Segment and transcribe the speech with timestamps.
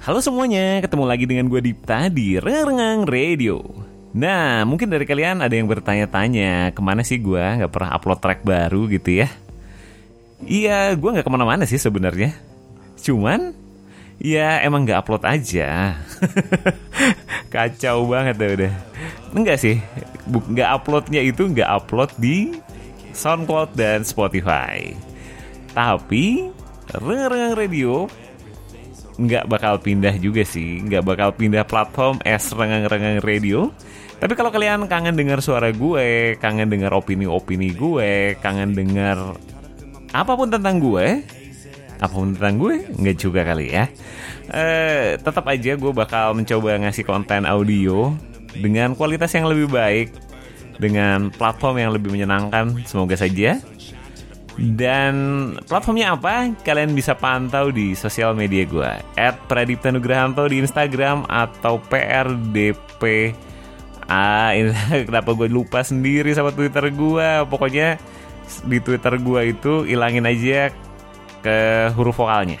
[0.00, 3.60] Halo semuanya, ketemu lagi dengan gue Dipta di Rengang Radio.
[4.16, 8.40] Nah, mungkin dari kalian ada yang bertanya-tanya, ke mana sih gue nggak pernah upload track
[8.40, 9.28] baru gitu ya?
[10.48, 12.32] Iya, gue nggak ke mana-mana sih sebenarnya.
[12.96, 13.52] Cuman,
[14.16, 16.00] ya emang nggak upload aja.
[17.52, 18.72] Kacau banget deh udah.
[19.36, 19.76] Enggak sih,
[20.24, 22.56] nggak uploadnya itu nggak upload di
[23.12, 24.96] SoundCloud dan Spotify.
[25.76, 26.48] Tapi,
[26.92, 28.08] Rengang Radio
[29.18, 30.80] nggak bakal pindah juga sih.
[30.80, 33.68] Nggak bakal pindah platform es rengang-rengang radio.
[34.22, 39.34] Tapi kalau kalian kangen dengar suara gue kangen dengar opini-opini gue kangen dengar
[40.14, 41.26] apa pun tentang gue
[41.98, 43.90] apa pun tentang gue nggak juga kali ya.
[44.52, 48.14] Eh, tetap aja gue bakal mencoba ngasih konten audio
[48.54, 50.14] dengan kualitas yang lebih baik
[50.78, 52.78] dengan platform yang lebih menyenangkan.
[52.86, 53.58] Semoga saja
[54.60, 55.14] dan
[55.64, 56.52] platformnya apa?
[56.60, 63.32] Kalian bisa pantau di sosial media gue At Pradipta Nugrahanto di Instagram Atau PRDP
[64.12, 64.76] Ah, ini
[65.08, 67.96] kenapa gue lupa sendiri sama Twitter gue Pokoknya
[68.68, 70.68] di Twitter gue itu ilangin aja
[71.42, 72.60] ke huruf vokalnya.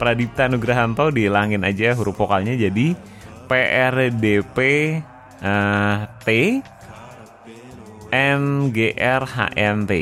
[0.00, 2.96] Pradipta Nugrahanto dihilangin aja huruf vokalnya jadi
[3.46, 4.58] PRDP
[5.44, 6.28] uh, T
[8.14, 9.92] NGRHNT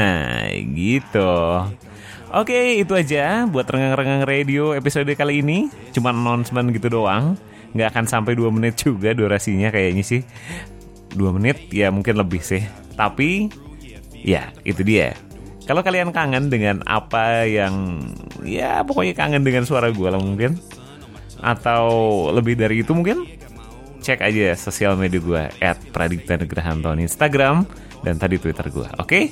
[0.80, 1.32] gitu.
[2.34, 5.68] Oke itu aja buat rengang-rengang radio episode kali ini.
[5.92, 7.36] Cuma announcement gitu doang.
[7.76, 10.24] Nggak akan sampai 2 menit juga durasinya kayaknya sih.
[11.14, 12.64] 2 menit ya mungkin lebih sih.
[12.96, 13.52] Tapi
[14.24, 15.12] ya itu dia.
[15.68, 18.00] Kalau kalian kangen dengan apa yang
[18.40, 20.56] ya pokoknya kangen dengan suara gue lah mungkin.
[21.44, 21.84] Atau
[22.32, 23.43] lebih dari itu mungkin
[24.04, 25.80] cek aja sosial media gue at
[26.36, 27.64] Nugrahanto Instagram
[28.04, 28.84] dan tadi Twitter gue.
[29.00, 29.08] Oke?
[29.08, 29.24] Okay?